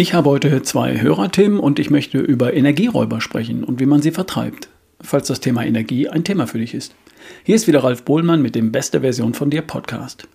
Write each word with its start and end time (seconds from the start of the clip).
Ich 0.00 0.14
habe 0.14 0.30
heute 0.30 0.62
zwei 0.62 1.00
Hörerthemen 1.00 1.58
und 1.58 1.80
ich 1.80 1.90
möchte 1.90 2.20
über 2.20 2.54
Energieräuber 2.54 3.20
sprechen 3.20 3.64
und 3.64 3.80
wie 3.80 3.86
man 3.86 4.00
sie 4.00 4.12
vertreibt, 4.12 4.68
falls 5.00 5.26
das 5.26 5.40
Thema 5.40 5.66
Energie 5.66 6.08
ein 6.08 6.22
Thema 6.22 6.46
für 6.46 6.60
dich 6.60 6.72
ist. 6.72 6.94
Hier 7.42 7.56
ist 7.56 7.66
wieder 7.66 7.82
Ralf 7.82 8.04
Bohlmann 8.04 8.40
mit 8.40 8.54
dem 8.54 8.70
Beste 8.70 9.00
Version 9.00 9.34
von 9.34 9.50
dir 9.50 9.60
Podcast. 9.60 10.28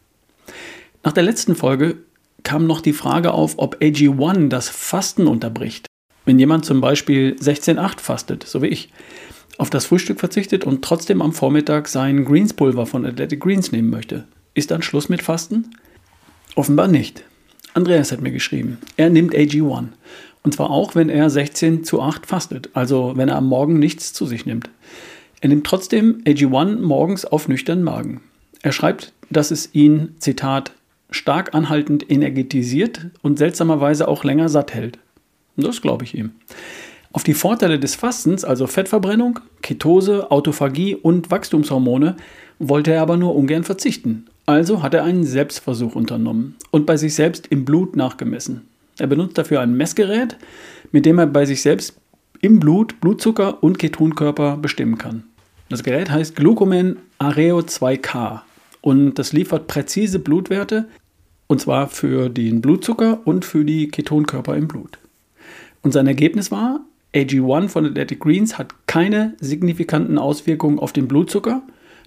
Nach 1.06 1.14
der 1.14 1.24
letzten 1.24 1.56
Folge 1.56 1.96
kam 2.44 2.68
noch 2.68 2.82
die 2.82 2.92
Frage 2.92 3.32
auf, 3.32 3.54
ob 3.56 3.78
AG1 3.78 4.50
das 4.50 4.68
Fasten 4.68 5.28
unterbricht. 5.28 5.86
Wenn 6.26 6.40
jemand 6.40 6.66
zum 6.66 6.82
Beispiel 6.82 7.38
16,8 7.40 8.02
fastet, 8.02 8.44
so 8.46 8.62
wie 8.62 8.68
ich, 8.68 8.92
auf 9.58 9.70
das 9.70 9.86
Frühstück 9.86 10.20
verzichtet 10.20 10.66
und 10.66 10.84
trotzdem 10.84 11.22
am 11.22 11.32
Vormittag 11.32 11.88
sein 11.88 12.26
Greenspulver 12.26 12.86
von 12.86 13.06
Athletic 13.06 13.40
Greens 13.40 13.72
nehmen 13.72 13.90
möchte, 13.90 14.26
ist 14.56 14.72
dann 14.72 14.82
Schluss 14.82 15.08
mit 15.08 15.22
Fasten? 15.22 15.78
Offenbar 16.56 16.90
nicht. 16.90 17.24
Andreas 17.74 18.12
hat 18.12 18.22
mir 18.22 18.32
geschrieben, 18.32 18.78
er 18.98 19.10
nimmt 19.10 19.34
AG1. 19.34 19.88
Und 20.44 20.54
zwar 20.54 20.70
auch, 20.70 20.94
wenn 20.96 21.10
er 21.10 21.30
16 21.30 21.84
zu 21.84 22.02
8 22.02 22.26
fastet, 22.26 22.70
also 22.74 23.14
wenn 23.16 23.30
er 23.30 23.38
am 23.38 23.48
Morgen 23.48 23.80
nichts 23.80 24.14
zu 24.14 24.26
sich 24.26 24.46
nimmt. 24.46 24.70
Er 25.42 25.50
nimmt 25.50 25.66
trotzdem 25.66 26.22
AG1 26.26 26.80
morgens 26.80 27.26
auf 27.26 27.48
nüchternen 27.48 27.84
Magen. 27.84 28.22
Er 28.62 28.74
schreibt, 28.74 29.14
dass 29.30 29.52
es 29.52 29.74
ihn, 29.74 30.16
Zitat, 30.20 30.74
stark 31.10 31.56
anhaltend 31.56 32.10
energetisiert 32.10 33.08
und 33.22 33.38
seltsamerweise 33.38 34.08
auch 34.08 34.24
länger 34.24 34.50
satt 34.50 34.74
hält. 34.74 35.00
Das 35.56 35.82
glaube 35.82 36.04
ich 36.04 36.16
ihm. 36.16 36.32
Auf 37.12 37.24
die 37.24 37.36
Vorteile 37.36 37.80
des 37.80 37.96
Fastens, 37.96 38.44
also 38.44 38.68
Fettverbrennung, 38.68 39.40
Ketose, 39.62 40.32
Autophagie 40.32 40.96
und 40.96 41.30
Wachstumshormone, 41.30 42.16
wollte 42.60 42.92
er 42.92 43.02
aber 43.02 43.18
nur 43.18 43.36
ungern 43.36 43.64
verzichten 43.64 44.26
also 44.46 44.84
hat 44.84 44.94
er 44.94 45.04
einen 45.04 45.24
Selbstversuch 45.24 45.96
unternommen 45.96 46.56
und 46.72 46.86
bei 46.86 46.98
sich 46.98 47.16
selbst 47.16 47.48
im 47.48 47.66
Blut 47.66 47.96
nachgemessen. 47.96 48.62
Er 49.00 49.08
benutzt 49.08 49.38
dafür 49.38 49.62
ein 49.62 49.76
Messgerät, 49.76 50.38
mit 50.92 51.06
dem 51.06 51.18
er 51.18 51.28
bei 51.28 51.46
sich 51.46 51.62
selbst 51.62 51.96
im 52.42 52.60
Blut 52.60 53.00
Blutzucker 53.00 53.64
und 53.64 53.80
Ketonkörper 53.80 54.58
bestimmen 54.58 54.98
kann. 54.98 55.24
Das 55.70 55.84
Gerät 55.84 56.12
heißt 56.12 56.36
Glucomen 56.36 56.98
Areo 57.18 57.60
2K 57.60 58.42
und 58.82 59.16
das 59.16 59.34
liefert 59.34 59.68
präzise 59.68 60.20
Blutwerte 60.20 60.88
und 61.48 61.62
zwar 61.62 61.88
für 61.88 62.30
den 62.30 62.62
Blutzucker 62.62 63.22
und 63.26 63.46
für 63.46 63.64
die 63.64 63.88
Ketonkörper 63.88 64.56
im 64.56 64.68
Blut. 64.68 65.00
Und 65.82 65.94
sein 65.94 66.08
Ergebnis 66.08 66.52
war, 66.52 66.82
AG1 67.16 67.70
von 67.70 67.86
Athletic 67.86 68.20
Greens 68.20 68.58
hat 68.58 68.74
keine 68.88 69.36
signifikanten 69.40 70.18
Auswirkungen 70.18 70.80
auf 70.80 70.94
den 70.94 71.08
Blutzucker 71.08 71.62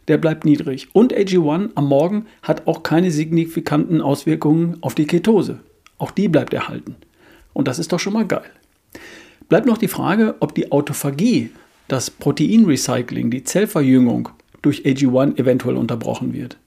der 0.09 0.19
bleibt 0.19 0.45
niedrig. 0.45 0.89
Und 0.93 1.15
AG1 1.15 1.71
am 1.75 1.89
Morgen 1.89 2.27
hat 2.43 2.67
auch 2.67 2.83
keine 2.83 3.11
signifikanten 3.11 4.01
Auswirkungen 4.01 4.79
auf 4.81 4.95
die 4.95 5.07
Ketose. 5.07 5.61
Auch 5.99 6.11
die 6.11 6.29
bleibt 6.29 6.55
erhalten. 6.55 6.97
Und 7.53 7.69
das 7.69 7.79
ist 7.79 7.93
doch 7.93 8.01
schon 8.01 8.13
mal 8.13 8.27
geil. 8.27 8.51
Bleibt 9.49 9.67
noch 9.67 9.79
die 9.79 9.89
Frage, 9.89 10.35
ob 10.41 10.55
die 10.55 10.73
Autophagie, 10.73 11.51
das 11.89 12.11
Proteinrecycling, 12.11 13.31
die 13.31 13.45
Zellverjüngung 13.45 14.29
durch 14.63 14.85
AG1 14.85 15.39
eventuell 15.39 15.77
unterbrochen 15.77 16.33
wird. 16.33 16.59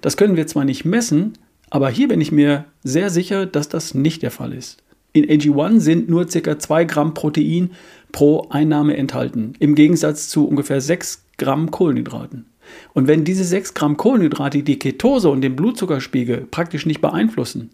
Das 0.00 0.16
können 0.16 0.36
wir 0.36 0.46
zwar 0.46 0.64
nicht 0.64 0.84
messen, 0.84 1.34
aber 1.70 1.90
hier 1.90 2.08
bin 2.08 2.20
ich 2.20 2.32
mir 2.32 2.64
sehr 2.82 3.10
sicher, 3.10 3.46
dass 3.46 3.68
das 3.68 3.94
nicht 3.94 4.22
der 4.22 4.30
Fall 4.30 4.52
ist. 4.52 4.82
In 5.12 5.26
AG1 5.26 5.80
sind 5.80 6.08
nur 6.08 6.26
ca. 6.26 6.58
2 6.58 6.84
Gramm 6.84 7.14
Protein 7.14 7.70
pro 8.12 8.46
Einnahme 8.48 8.96
enthalten, 8.96 9.52
im 9.58 9.74
Gegensatz 9.74 10.28
zu 10.28 10.48
ungefähr 10.48 10.80
6 10.80 11.24
Gramm 11.36 11.70
Kohlenhydraten. 11.70 12.46
Und 12.94 13.08
wenn 13.08 13.24
diese 13.24 13.44
6 13.44 13.74
Gramm 13.74 13.96
Kohlenhydrate 13.96 14.62
die 14.62 14.78
Ketose 14.78 15.28
und 15.28 15.40
den 15.40 15.56
Blutzuckerspiegel 15.56 16.46
praktisch 16.50 16.86
nicht 16.86 17.00
beeinflussen, 17.00 17.70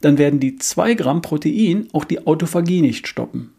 dann 0.00 0.18
werden 0.18 0.40
die 0.40 0.56
2 0.56 0.94
Gramm 0.94 1.22
Protein 1.22 1.88
auch 1.92 2.04
die 2.04 2.26
Autophagie 2.26 2.82
nicht 2.82 3.06
stoppen. 3.06 3.52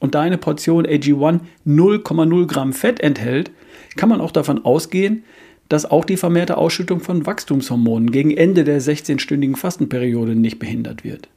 Und 0.00 0.14
da 0.14 0.22
eine 0.22 0.38
Portion 0.38 0.86
AG1 0.86 1.40
0,0 1.66 2.46
Gramm 2.46 2.72
Fett 2.72 3.00
enthält, 3.00 3.52
kann 3.96 4.08
man 4.08 4.20
auch 4.20 4.32
davon 4.32 4.64
ausgehen, 4.64 5.24
dass 5.68 5.90
auch 5.90 6.04
die 6.04 6.16
vermehrte 6.16 6.58
Ausschüttung 6.58 7.00
von 7.00 7.24
Wachstumshormonen 7.24 8.10
gegen 8.10 8.30
Ende 8.30 8.64
der 8.64 8.82
16-stündigen 8.82 9.56
Fastenperiode 9.56 10.34
nicht 10.34 10.58
behindert 10.58 11.04
wird. 11.04 11.28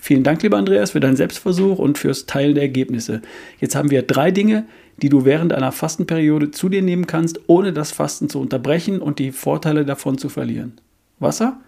Vielen 0.00 0.22
Dank, 0.22 0.42
lieber 0.42 0.56
Andreas, 0.56 0.92
für 0.92 1.00
deinen 1.00 1.16
Selbstversuch 1.16 1.78
und 1.78 1.98
fürs 1.98 2.26
Teilen 2.26 2.54
der 2.54 2.64
Ergebnisse. 2.64 3.20
Jetzt 3.58 3.74
haben 3.74 3.90
wir 3.90 4.02
drei 4.02 4.30
Dinge, 4.30 4.66
die 5.02 5.08
du 5.08 5.24
während 5.24 5.52
einer 5.52 5.72
Fastenperiode 5.72 6.50
zu 6.50 6.68
dir 6.68 6.82
nehmen 6.82 7.06
kannst, 7.06 7.40
ohne 7.46 7.72
das 7.72 7.92
Fasten 7.92 8.28
zu 8.28 8.40
unterbrechen 8.40 9.00
und 9.00 9.18
die 9.18 9.32
Vorteile 9.32 9.84
davon 9.84 10.18
zu 10.18 10.28
verlieren. 10.28 10.80
Wasser, 11.18 11.60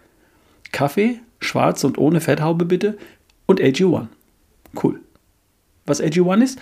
Kaffee, 0.72 1.20
schwarz 1.40 1.84
und 1.84 1.98
ohne 1.98 2.20
Fetthaube 2.20 2.64
bitte 2.64 2.96
und 3.46 3.60
AG1. 3.60 4.06
Cool. 4.82 5.00
Was 5.84 6.02
AG1 6.02 6.42
ist? 6.42 6.58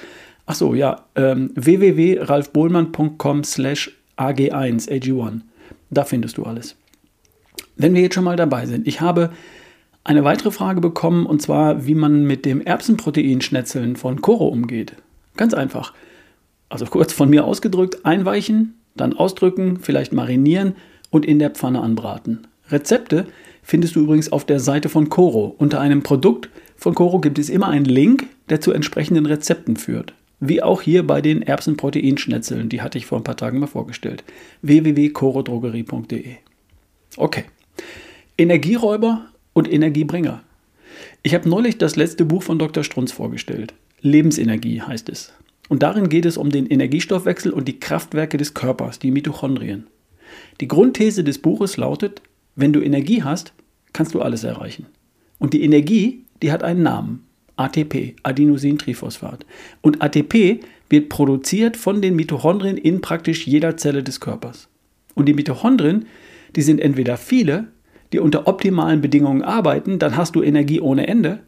Achso, 0.47 0.75
ja, 0.75 1.05
ähm, 1.15 1.53
www.ralfbohlmann.com 1.55 3.45
slash 3.45 3.97
AG1, 4.17 4.89
AG1. 4.89 5.41
Da 5.91 6.05
findest 6.05 6.39
du 6.39 6.43
alles. 6.45 6.77
Wenn 7.77 7.95
wir 7.95 8.03
jetzt 8.03 8.15
schon 8.15 8.25
mal 8.25 8.37
dabei 8.37 8.67
sind, 8.67 8.89
ich 8.89 9.01
habe 9.01 9.31
eine 10.05 10.25
weitere 10.25 10.51
Frage 10.51 10.81
bekommen 10.81 11.27
und 11.27 11.43
zwar, 11.43 11.87
wie 11.87 11.95
man 11.95 12.25
mit 12.27 12.45
dem 12.45 12.61
Erbsenproteinschnetzeln 12.61 13.97
von 13.97 14.21
Koro 14.21 14.49
umgeht. 14.49 14.95
Ganz 15.37 15.55
einfach. 15.55 15.93
Also 16.69 16.87
kurz 16.87 17.13
von 17.13 17.29
mir 17.29 17.45
ausgedrückt, 17.45 18.05
einweichen, 18.05 18.75
dann 18.97 19.13
ausdrücken, 19.13 19.79
vielleicht 19.81 20.13
marinieren 20.13 20.75
und 21.11 21.27
in 21.27 21.39
der 21.39 21.51
Pfanne 21.51 21.81
anbraten. 21.81 22.47
Rezepte 22.69 23.27
findest 23.63 23.97
du 23.97 24.01
übrigens 24.01 24.33
auf 24.33 24.45
der 24.45 24.61
Seite 24.61 24.89
von 24.89 25.09
Coro. 25.09 25.55
Unter 25.59 25.81
einem 25.81 26.03
Produkt 26.03 26.49
von 26.77 26.95
Coro 26.95 27.21
gibt 27.21 27.39
es 27.39 27.51
immer 27.51 27.69
einen 27.69 27.85
Link, 27.85 28.27
der 28.49 28.61
zu 28.61 28.73
entsprechenden 28.73 29.27
Rezepten 29.27 29.77
führt. 29.77 30.15
Wie 30.39 30.63
auch 30.63 30.81
hier 30.81 31.07
bei 31.07 31.21
den 31.21 31.43
Erbsenproteinschnetzeln, 31.43 32.71
die 32.71 32.81
hatte 32.81 32.97
ich 32.97 33.05
vor 33.05 33.19
ein 33.19 33.25
paar 33.25 33.37
Tagen 33.37 33.59
mal 33.59 33.67
vorgestellt. 33.67 34.25
www.corodrogerie.de 34.63 36.37
Okay. 37.17 37.45
Energieräuber 38.39 39.27
und 39.53 39.71
Energiebringer. 39.71 40.43
Ich 41.23 41.35
habe 41.35 41.49
neulich 41.49 41.79
das 41.79 41.97
letzte 41.97 42.25
Buch 42.25 42.43
von 42.43 42.59
Dr. 42.59 42.85
Strunz 42.85 43.13
vorgestellt. 43.13 43.75
Lebensenergie 44.01 44.81
heißt 44.83 45.09
es. 45.09 45.33
Und 45.69 45.83
darin 45.83 46.09
geht 46.09 46.27
es 46.27 46.37
um 46.37 46.51
den 46.51 46.67
Energiestoffwechsel 46.67 47.53
und 47.53 47.69
die 47.69 47.79
Kraftwerke 47.79 48.37
des 48.37 48.55
Körpers, 48.55 48.99
die 48.99 49.11
Mitochondrien. 49.11 49.87
Die 50.61 50.69
Grundthese 50.69 51.23
des 51.23 51.39
Buches 51.39 51.77
lautet, 51.77 52.23
wenn 52.57 52.73
du 52.73 52.81
Energie 52.81 53.23
hast, 53.23 53.53
kannst 53.93 54.15
du 54.15 54.21
alles 54.21 54.45
erreichen. 54.45 54.87
Und 55.39 55.55
die 55.55 55.63
Energie, 55.63 56.25
die 56.43 56.53
hat 56.53 56.63
einen 56.63 56.83
Namen. 56.83 57.27
ATP, 57.57 58.17
Adenosintriphosphat. 58.23 59.45
Und 59.83 60.03
ATP 60.03 60.61
wird 60.89 61.09
produziert 61.09 61.77
von 61.77 62.01
den 62.01 62.17
Mitochondrien 62.17 62.77
in 62.77 63.01
praktisch 63.01 63.47
jeder 63.47 63.77
Zelle 63.77 64.03
des 64.03 64.19
Körpers. 64.19 64.69
Und 65.15 65.27
die 65.27 65.35
Mitochondrien, 65.35 66.07
die 66.57 66.63
sind 66.63 66.81
entweder 66.81 67.17
viele, 67.17 67.69
die 68.13 68.19
unter 68.19 68.47
optimalen 68.47 69.01
Bedingungen 69.01 69.43
arbeiten, 69.43 69.99
dann 69.99 70.17
hast 70.17 70.35
du 70.35 70.43
Energie 70.43 70.81
ohne 70.81 71.07
Ende, 71.07 71.41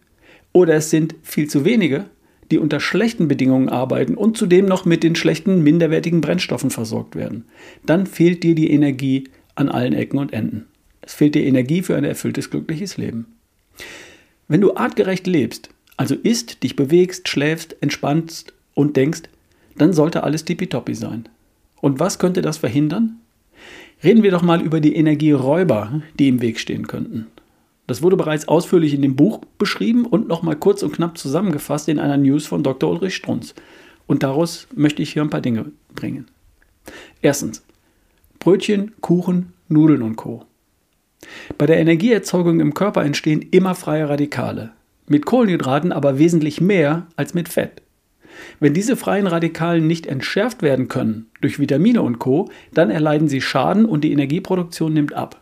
oder 0.52 0.74
es 0.74 0.90
sind 0.90 1.14
viel 1.22 1.48
zu 1.48 1.64
wenige, 1.64 2.06
die 2.50 2.58
unter 2.58 2.80
schlechten 2.80 3.28
Bedingungen 3.28 3.70
arbeiten 3.70 4.14
und 4.14 4.36
zudem 4.36 4.66
noch 4.66 4.84
mit 4.84 5.02
den 5.02 5.16
schlechten, 5.16 5.62
minderwertigen 5.62 6.20
Brennstoffen 6.20 6.70
versorgt 6.70 7.16
werden, 7.16 7.46
dann 7.86 8.06
fehlt 8.06 8.42
dir 8.42 8.54
die 8.54 8.70
Energie 8.70 9.24
an 9.54 9.70
allen 9.70 9.94
Ecken 9.94 10.18
und 10.18 10.32
Enden. 10.32 10.66
Es 11.00 11.14
fehlt 11.14 11.34
dir 11.34 11.44
Energie 11.44 11.82
für 11.82 11.96
ein 11.96 12.04
erfülltes, 12.04 12.50
glückliches 12.50 12.98
Leben. 12.98 13.26
Wenn 14.48 14.60
du 14.60 14.76
artgerecht 14.76 15.26
lebst, 15.26 15.70
also 15.96 16.14
isst, 16.14 16.62
dich 16.62 16.76
bewegst, 16.76 17.28
schläfst, 17.28 17.76
entspannst 17.80 18.52
und 18.74 18.96
denkst, 18.96 19.22
dann 19.76 19.94
sollte 19.94 20.22
alles 20.22 20.44
tippitoppi 20.44 20.94
sein. 20.94 21.28
Und 21.80 22.00
was 22.00 22.18
könnte 22.18 22.42
das 22.42 22.58
verhindern? 22.58 23.21
Reden 24.02 24.22
wir 24.22 24.30
doch 24.30 24.42
mal 24.42 24.60
über 24.60 24.80
die 24.80 24.96
Energieräuber, 24.96 26.02
die 26.18 26.28
im 26.28 26.40
Weg 26.40 26.58
stehen 26.58 26.86
könnten. 26.86 27.26
Das 27.86 28.02
wurde 28.02 28.16
bereits 28.16 28.48
ausführlich 28.48 28.94
in 28.94 29.02
dem 29.02 29.16
Buch 29.16 29.40
beschrieben 29.58 30.06
und 30.06 30.28
nochmal 30.28 30.56
kurz 30.56 30.82
und 30.82 30.92
knapp 30.92 31.18
zusammengefasst 31.18 31.88
in 31.88 31.98
einer 31.98 32.16
News 32.16 32.46
von 32.46 32.62
Dr. 32.62 32.90
Ulrich 32.90 33.14
Strunz. 33.14 33.54
Und 34.06 34.22
daraus 34.22 34.66
möchte 34.74 35.02
ich 35.02 35.12
hier 35.12 35.22
ein 35.22 35.30
paar 35.30 35.40
Dinge 35.40 35.66
bringen. 35.94 36.26
Erstens, 37.20 37.62
Brötchen, 38.38 38.92
Kuchen, 39.00 39.52
Nudeln 39.68 40.02
und 40.02 40.16
Co. 40.16 40.44
Bei 41.58 41.66
der 41.66 41.78
Energieerzeugung 41.78 42.60
im 42.60 42.74
Körper 42.74 43.04
entstehen 43.04 43.42
immer 43.50 43.74
freie 43.74 44.08
Radikale. 44.08 44.72
Mit 45.06 45.26
Kohlenhydraten 45.26 45.92
aber 45.92 46.18
wesentlich 46.18 46.60
mehr 46.60 47.06
als 47.16 47.34
mit 47.34 47.48
Fett. 47.48 47.81
Wenn 48.60 48.74
diese 48.74 48.96
freien 48.96 49.26
Radikalen 49.26 49.86
nicht 49.86 50.06
entschärft 50.06 50.62
werden 50.62 50.88
können 50.88 51.26
durch 51.40 51.58
Vitamine 51.58 52.02
und 52.02 52.18
Co., 52.18 52.50
dann 52.72 52.90
erleiden 52.90 53.28
sie 53.28 53.40
Schaden 53.40 53.84
und 53.84 54.02
die 54.02 54.12
Energieproduktion 54.12 54.92
nimmt 54.92 55.12
ab. 55.12 55.40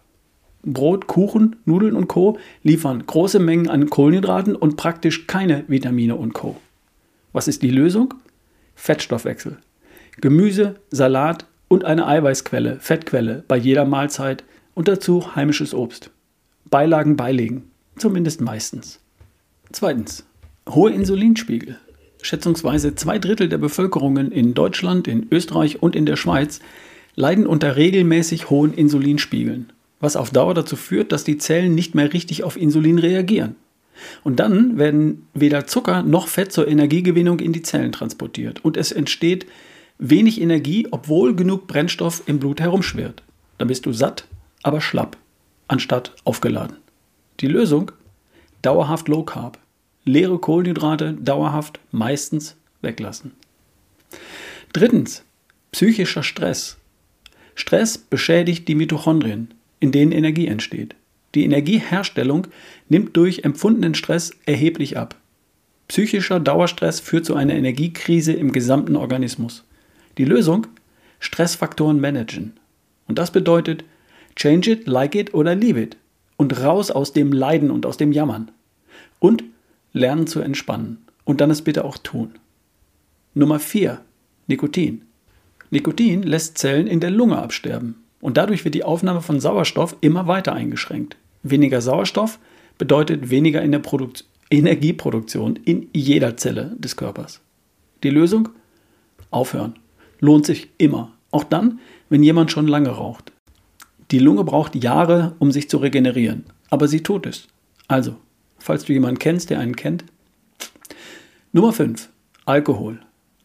Brot, 0.63 1.07
Kuchen, 1.07 1.57
Nudeln 1.65 1.97
und 1.97 2.09
Co. 2.09 2.39
liefern 2.63 3.05
große 3.07 3.39
Mengen 3.39 3.71
an 3.71 3.89
Kohlenhydraten 3.89 4.55
und 4.55 4.77
praktisch 4.77 5.27
keine 5.27 5.65
Vitamine 5.69 6.17
und 6.17 6.35
Co. 6.35 6.57
Was 7.33 7.49
ist 7.49 7.63
die 7.63 7.71
Lösung? 7.71 8.15
Fettstoffwechsel. 8.75 9.59
Gemüse, 10.21 10.77
Salat 10.91 11.47
und 11.69 11.85
eine 11.85 12.07
Eiweißquelle, 12.07 12.79
Fettquelle 12.81 13.45
bei 13.49 13.57
jeder 13.57 13.85
Mahlzeit 13.85 14.45
und 14.75 14.89
dazu 14.89 15.35
heimisches 15.35 15.73
Obst. 15.73 16.11
Beilagen 16.69 17.17
beilegen, 17.17 17.71
zumindest 17.97 18.41
meistens. 18.41 19.01
Zweitens, 19.73 20.25
Hohe 20.69 20.93
Insulinspiegel. 20.93 21.79
Schätzungsweise 22.23 22.95
zwei 22.95 23.19
Drittel 23.19 23.49
der 23.49 23.59
Bevölkerungen 23.59 24.33
in 24.33 24.55
Deutschland, 24.55 25.09
in 25.09 25.27
Österreich 25.31 25.83
und 25.83 25.97
in 25.97 26.07
der 26.07 26.17
Schweiz 26.17 26.61
leiden 27.15 27.47
unter 27.47 27.77
regelmäßig 27.77 28.51
hohen 28.51 28.73
Insulinspiegeln, 28.73 29.73
was 30.01 30.17
auf 30.17 30.31
Dauer 30.31 30.55
dazu 30.55 30.77
führt, 30.77 31.13
dass 31.13 31.25
die 31.25 31.39
Zellen 31.39 31.75
nicht 31.75 31.95
mehr 31.95 32.13
richtig 32.13 32.45
auf 32.45 32.57
Insulin 32.57 32.99
reagieren. 32.99 33.57
Und 34.25 34.41
dann 34.41 34.79
werden 34.79 35.27
weder 35.35 35.67
Zucker 35.67 36.03
noch 36.03 36.29
Fett 36.29 36.53
zur 36.53 36.69
Energiegewinnung 36.69 37.41
in 37.41 37.53
die 37.53 37.63
Zellen 37.63 37.93
transportiert 37.93 38.65
und 38.65 38.77
es 38.77 38.93
entsteht 38.93 39.47
wenig 39.99 40.41
Energie, 40.41 40.89
obwohl 40.91 41.35
genug 41.35 41.67
Brennstoff 41.67 42.23
im 42.27 42.39
Blut 42.39 42.61
herumschwirrt. 42.61 43.23
Dann 43.59 43.69
bist 43.69 43.85
du 43.85 43.93
satt, 43.93 44.27
aber 44.63 44.81
schlapp, 44.81 45.17
anstatt 45.69 46.15
aufgeladen. 46.25 46.77
Die 47.41 47.47
Lösung? 47.47 47.93
Dauerhaft 48.63 49.09
Low 49.09 49.23
Carb. 49.23 49.59
Leere 50.05 50.39
Kohlenhydrate 50.39 51.15
dauerhaft 51.15 51.81
meistens 51.93 52.57
weglassen. 52.81 53.33
Drittens, 54.73 55.25
psychischer 55.73 56.23
Stress. 56.23 56.79
Stress 57.55 57.99
beschädigt 57.99 58.69
die 58.69 58.75
Mitochondrien, 58.75 59.53
in 59.81 59.93
denen 59.93 60.13
Energie 60.13 60.47
entsteht. 60.47 60.95
Die 61.35 61.45
Energieherstellung 61.45 62.47
nimmt 62.89 63.17
durch 63.17 63.45
empfundenen 63.45 63.95
Stress 63.95 64.33
erheblich 64.47 64.97
ab. 64.97 65.15
Psychischer 65.89 66.41
Dauerstress 66.41 67.01
führt 67.01 67.25
zu 67.25 67.35
einer 67.35 67.55
Energiekrise 67.55 68.33
im 68.33 68.53
gesamten 68.53 68.97
Organismus. 68.97 69.65
Die 70.19 70.25
Lösung? 70.25 70.67
Stressfaktoren 71.19 72.01
managen. 72.01 72.55
Und 73.07 73.19
das 73.19 73.31
bedeutet, 73.31 73.85
change 74.37 74.71
it, 74.71 74.87
like 74.87 75.15
it 75.15 75.35
oder 75.35 75.55
leave 75.55 75.81
it. 75.81 75.97
Und 76.37 76.63
raus 76.63 76.91
aus 76.91 77.13
dem 77.13 77.33
Leiden 77.33 77.71
und 77.71 77.85
aus 77.87 77.97
dem 77.97 78.13
Jammern. 78.13 78.51
Und 79.19 79.45
lernen 79.93 80.27
zu 80.27 80.41
entspannen. 80.41 80.99
Und 81.25 81.41
dann 81.41 81.51
es 81.51 81.63
bitte 81.63 81.85
auch 81.85 81.99
tun. 81.99 82.33
Nummer 83.35 83.59
4. 83.61 84.01
Nikotin. 84.47 85.03
Nikotin 85.71 86.23
lässt 86.23 86.59
Zellen 86.59 86.87
in 86.87 87.01
der 87.01 87.11
Lunge 87.11 87.39
absterben. 87.39 88.03
Und 88.21 88.37
dadurch 88.37 88.65
wird 88.65 88.75
die 88.75 88.85
Aufnahme 88.85 89.23
von 89.23 89.41
Sauerstoff 89.41 89.97
immer 90.01 90.27
weiter 90.27 90.53
eingeschränkt. 90.53 91.17
Weniger 91.43 91.81
Sauerstoff 91.81 92.39
bedeutet 92.77 93.31
weniger 93.31 93.63
in 93.63 93.73
der 93.73 93.79
Produkt 93.79 94.25
Energieproduktion 94.51 95.57
in 95.65 95.89
jeder 95.95 96.37
Zelle 96.37 96.75
des 96.77 96.97
Körpers. 96.97 97.41
Die 98.03 98.11
Lösung? 98.11 98.49
Aufhören. 99.31 99.75
Lohnt 100.19 100.45
sich 100.45 100.69
immer. 100.77 101.13
Auch 101.31 101.45
dann, 101.45 101.79
wenn 102.09 102.25
jemand 102.25 102.51
schon 102.51 102.67
lange 102.67 102.91
raucht. 102.91 103.33
Die 104.11 104.19
Lunge 104.19 104.43
braucht 104.43 104.75
Jahre, 104.75 105.37
um 105.39 105.53
sich 105.53 105.71
zu 105.71 105.79
regenerieren. 105.79 106.45
Aber 106.69 106.89
sie 106.89 107.03
tut 107.03 107.27
es. 107.27 107.47
Also, 107.87 108.17
falls 108.61 108.85
du 108.85 108.93
jemanden 108.93 109.19
kennst, 109.19 109.51
der 109.51 109.59
einen 109.59 109.77
kennt. 109.77 110.05
Nummer 111.53 111.73
5. 111.73 112.09
Alkohol. 112.45 113.01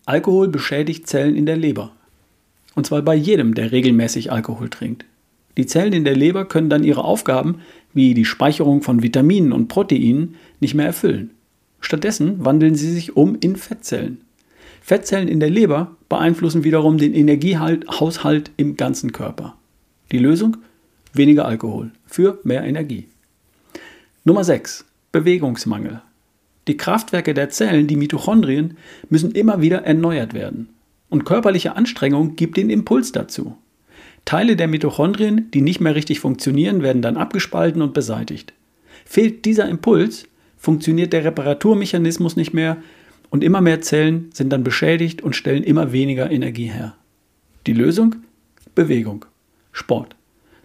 Alkohol 0.06 0.48
beschädigt 0.48 1.08
Zellen 1.08 1.36
in 1.36 1.46
der 1.46 1.58
Leber. 1.58 1.92
Und 2.76 2.86
zwar 2.86 3.02
bei 3.02 3.16
jedem, 3.16 3.56
der 3.56 3.72
regelmäßig 3.72 4.32
Alkohol 4.32 4.70
trinkt. 4.70 5.06
Die 5.58 5.66
Zellen 5.66 5.94
in 5.94 6.06
der 6.06 6.16
Leber 6.16 6.46
können 6.46 6.70
dann 6.70 6.84
ihre 6.84 7.04
Aufgaben, 7.04 7.62
wie 7.94 8.14
die 8.14 8.26
Speicherung 8.26 8.82
von 8.82 9.02
Vitaminen 9.02 9.54
und 9.54 9.70
Proteinen, 9.70 10.36
nicht 10.60 10.76
mehr 10.76 10.86
erfüllen. 10.86 11.32
Stattdessen 11.80 12.44
wandeln 12.44 12.76
sie 12.76 12.92
sich 12.92 13.16
um 13.16 13.38
in 13.40 13.56
Fettzellen. 13.56 14.22
Fettzellen 14.82 15.28
in 15.28 15.40
der 15.40 15.50
Leber 15.50 15.96
beeinflussen 16.10 16.64
wiederum 16.64 16.98
den 16.98 17.14
Energiehaushalt 17.14 18.52
im 18.58 18.78
ganzen 18.78 19.12
Körper. 19.12 19.56
Die 20.12 20.20
Lösung? 20.20 20.58
Weniger 21.14 21.46
Alkohol 21.46 21.92
für 22.06 22.40
mehr 22.44 22.64
Energie. 22.64 23.08
Nummer 24.26 24.44
6. 24.44 24.86
Bewegungsmangel. 25.16 26.02
Die 26.68 26.76
Kraftwerke 26.76 27.34
der 27.34 27.50
Zellen, 27.50 27.88
die 27.88 27.96
Mitochondrien, 27.96 28.76
müssen 29.08 29.32
immer 29.32 29.62
wieder 29.62 29.86
erneuert 29.86 30.34
werden. 30.34 30.68
Und 31.08 31.24
körperliche 31.24 31.78
Anstrengung 31.78 32.36
gibt 32.36 32.58
den 32.58 32.70
Impuls 32.70 33.14
dazu. 33.14 33.56
Teile 34.26 34.58
der 34.58 34.68
Mitochondrien, 34.68 35.50
die 35.52 35.62
nicht 35.62 35.80
mehr 35.80 35.96
richtig 35.96 36.20
funktionieren, 36.20 36.84
werden 36.84 37.02
dann 37.02 37.16
abgespalten 37.16 37.82
und 37.82 37.94
beseitigt. 37.94 38.52
Fehlt 39.06 39.46
dieser 39.46 39.70
Impuls, 39.70 40.28
funktioniert 40.58 41.14
der 41.14 41.24
Reparaturmechanismus 41.24 42.36
nicht 42.36 42.54
mehr 42.54 42.76
und 43.30 43.42
immer 43.42 43.62
mehr 43.62 43.80
Zellen 43.80 44.32
sind 44.34 44.52
dann 44.52 44.66
beschädigt 44.66 45.22
und 45.22 45.34
stellen 45.34 45.64
immer 45.64 45.94
weniger 45.94 46.30
Energie 46.30 46.68
her. 46.68 46.98
Die 47.68 47.74
Lösung? 47.74 48.18
Bewegung. 48.76 49.24
Sport. 49.72 50.18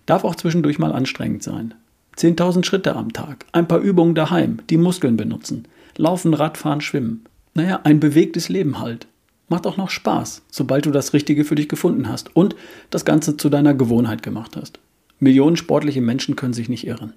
Darf 0.06 0.24
auch 0.24 0.34
zwischendurch 0.34 0.80
mal 0.80 0.90
anstrengend 0.90 1.44
sein. 1.44 1.74
10.000 2.16 2.64
Schritte 2.64 2.96
am 2.96 3.12
Tag, 3.12 3.46
ein 3.52 3.68
paar 3.68 3.80
Übungen 3.80 4.14
daheim, 4.14 4.58
die 4.68 4.76
Muskeln 4.76 5.16
benutzen, 5.16 5.66
laufen, 5.96 6.34
Radfahren, 6.34 6.80
schwimmen. 6.80 7.24
Naja, 7.54 7.80
ein 7.84 8.00
bewegtes 8.00 8.48
Leben 8.48 8.78
halt. 8.78 9.06
Macht 9.48 9.66
auch 9.66 9.76
noch 9.76 9.90
Spaß, 9.90 10.42
sobald 10.50 10.86
du 10.86 10.90
das 10.90 11.12
Richtige 11.12 11.44
für 11.44 11.56
dich 11.56 11.68
gefunden 11.68 12.08
hast 12.08 12.34
und 12.36 12.54
das 12.90 13.04
Ganze 13.04 13.36
zu 13.36 13.48
deiner 13.48 13.74
Gewohnheit 13.74 14.22
gemacht 14.22 14.56
hast. 14.56 14.78
Millionen 15.18 15.56
sportliche 15.56 16.00
Menschen 16.00 16.36
können 16.36 16.52
sich 16.52 16.68
nicht 16.68 16.86
irren. 16.86 17.14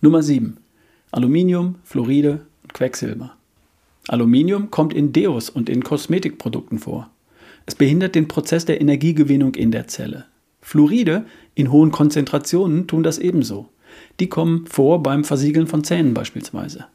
Nummer 0.00 0.22
7. 0.22 0.56
Aluminium, 1.12 1.76
Fluoride 1.84 2.40
und 2.62 2.74
Quecksilber. 2.74 3.36
Aluminium 4.08 4.70
kommt 4.70 4.92
in 4.92 5.12
Deos 5.12 5.48
und 5.48 5.68
in 5.68 5.84
Kosmetikprodukten 5.84 6.78
vor. 6.78 7.10
Es 7.66 7.74
behindert 7.74 8.14
den 8.14 8.28
Prozess 8.28 8.64
der 8.64 8.80
Energiegewinnung 8.80 9.54
in 9.54 9.70
der 9.70 9.86
Zelle. 9.86 10.26
Fluoride 10.60 11.24
in 11.54 11.70
hohen 11.70 11.90
Konzentrationen 11.90 12.86
tun 12.86 13.02
das 13.02 13.18
ebenso. 13.18 13.68
Die 14.20 14.28
kommen 14.28 14.66
vor 14.66 15.02
beim 15.02 15.24
Versiegeln 15.24 15.66
von 15.66 15.84
Zähnen 15.84 16.14
beispielsweise. 16.14 16.86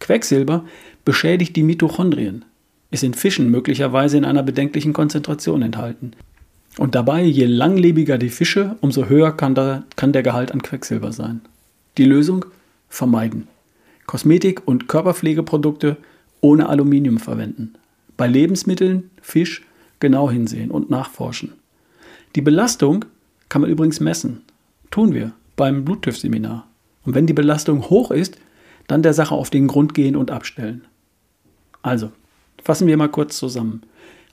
Quecksilber 0.00 0.64
beschädigt 1.04 1.56
die 1.56 1.62
Mitochondrien, 1.62 2.44
ist 2.90 3.04
in 3.04 3.14
Fischen 3.14 3.50
möglicherweise 3.50 4.16
in 4.16 4.24
einer 4.24 4.42
bedenklichen 4.42 4.92
Konzentration 4.92 5.62
enthalten. 5.62 6.12
Und 6.78 6.94
dabei, 6.94 7.22
je 7.24 7.46
langlebiger 7.46 8.18
die 8.18 8.28
Fische, 8.28 8.76
umso 8.80 9.06
höher 9.06 9.32
kann, 9.32 9.54
da, 9.54 9.82
kann 9.96 10.12
der 10.12 10.22
Gehalt 10.22 10.52
an 10.52 10.62
Quecksilber 10.62 11.12
sein. 11.12 11.40
Die 11.96 12.04
Lösung? 12.04 12.44
Vermeiden. 12.88 13.48
Kosmetik- 14.06 14.62
und 14.64 14.88
Körperpflegeprodukte 14.88 15.96
ohne 16.40 16.68
Aluminium 16.68 17.18
verwenden. 17.18 17.74
Bei 18.16 18.26
Lebensmitteln, 18.26 19.10
Fisch 19.20 19.66
genau 20.00 20.30
hinsehen 20.30 20.70
und 20.70 20.88
nachforschen. 20.88 21.52
Die 22.36 22.40
Belastung 22.40 23.04
kann 23.48 23.62
man 23.62 23.70
übrigens 23.70 24.00
messen. 24.00 24.42
Tun 24.90 25.12
wir 25.12 25.32
beim 25.58 25.84
Bluttüff-Seminar. 25.84 26.66
Und 27.04 27.14
wenn 27.14 27.26
die 27.26 27.34
Belastung 27.34 27.90
hoch 27.90 28.10
ist, 28.10 28.38
dann 28.86 29.02
der 29.02 29.12
Sache 29.12 29.34
auf 29.34 29.50
den 29.50 29.66
Grund 29.66 29.92
gehen 29.92 30.16
und 30.16 30.30
abstellen. 30.30 30.86
Also, 31.82 32.10
Fassen 32.62 32.86
wir 32.86 32.96
mal 32.96 33.08
kurz 33.08 33.38
zusammen. 33.38 33.82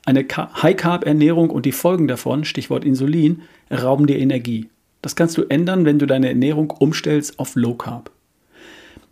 Eine 0.06 0.26
High-Carb-Ernährung 0.28 1.50
und 1.50 1.66
die 1.66 1.72
Folgen 1.72 2.08
davon, 2.08 2.44
Stichwort 2.44 2.86
Insulin, 2.86 3.42
rauben 3.72 4.08
dir 4.08 4.20
Energie. 4.20 4.70
Das 5.02 5.16
kannst 5.16 5.38
du 5.38 5.44
ändern, 5.44 5.86
wenn 5.86 6.00
du 6.00 6.06
deine 6.06 6.28
Ernährung 6.30 6.72
umstellst 6.72 7.40
auf 7.40 7.56
Low 7.56 7.76
Carb. 7.76 8.12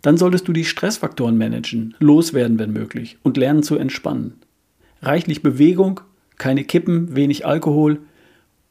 Dann 0.02 0.18
solltest 0.18 0.46
du 0.46 0.52
die 0.52 0.64
Stressfaktoren 0.64 1.38
managen, 1.38 1.94
loswerden, 1.98 2.58
wenn 2.58 2.72
möglich, 2.72 3.16
und 3.22 3.36
lernen 3.36 3.62
zu 3.62 3.76
entspannen. 3.76 4.34
Reichlich 5.00 5.42
Bewegung, 5.42 6.00
keine 6.36 6.64
Kippen, 6.64 7.16
wenig 7.16 7.46
Alkohol 7.46 8.00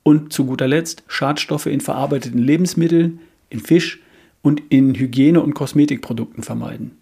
und 0.03 0.33
zu 0.33 0.45
guter 0.45 0.67
Letzt 0.67 1.03
Schadstoffe 1.07 1.65
in 1.65 1.81
verarbeiteten 1.81 2.39
Lebensmitteln, 2.39 3.21
in 3.53 3.61
Fisch 3.61 4.01
und 4.41 4.61
in 4.69 4.95
Hygiene- 4.95 5.41
und 5.41 5.53
Kosmetikprodukten 5.53 6.43
vermeiden. 6.43 6.97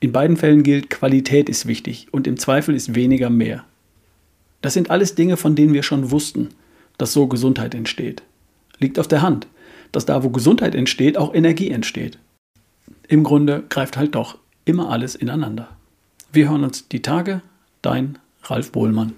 In 0.00 0.12
beiden 0.12 0.36
Fällen 0.36 0.62
gilt, 0.62 0.90
Qualität 0.90 1.48
ist 1.48 1.66
wichtig 1.66 2.08
und 2.10 2.26
im 2.26 2.38
Zweifel 2.38 2.74
ist 2.74 2.94
weniger 2.94 3.30
mehr. 3.30 3.64
Das 4.62 4.74
sind 4.74 4.90
alles 4.90 5.14
Dinge, 5.14 5.36
von 5.36 5.54
denen 5.54 5.74
wir 5.74 5.82
schon 5.82 6.10
wussten, 6.10 6.48
dass 6.98 7.12
so 7.12 7.26
Gesundheit 7.26 7.74
entsteht. 7.74 8.22
Liegt 8.78 8.98
auf 8.98 9.08
der 9.08 9.22
Hand, 9.22 9.46
dass 9.92 10.06
da, 10.06 10.24
wo 10.24 10.30
Gesundheit 10.30 10.74
entsteht, 10.74 11.18
auch 11.18 11.34
Energie 11.34 11.70
entsteht. 11.70 12.18
Im 13.08 13.24
Grunde 13.24 13.62
greift 13.68 13.96
halt 13.96 14.14
doch 14.14 14.38
immer 14.64 14.90
alles 14.90 15.14
ineinander. 15.14 15.76
Wir 16.32 16.48
hören 16.48 16.64
uns 16.64 16.88
die 16.88 17.02
Tage, 17.02 17.42
dein 17.82 18.18
Ralf 18.44 18.72
Bohlmann. 18.72 19.14